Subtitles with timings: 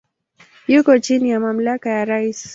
[0.67, 2.39] Yuko chini ya mamlaka ya rais.